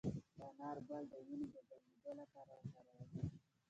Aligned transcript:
د 0.37 0.39
انار 0.47 0.77
ګل 0.87 1.03
د 1.11 1.13
وینې 1.25 1.47
د 1.53 1.55
بندیدو 1.69 2.11
لپاره 2.19 2.51
وکاروئ 2.59 3.07